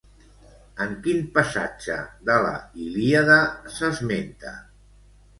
En 0.83 0.93
quin 1.07 1.17
passatge 1.35 1.97
de 2.29 2.37
la 2.45 2.53
Ilíada 2.85 3.35
s'esmenta? 3.75 4.55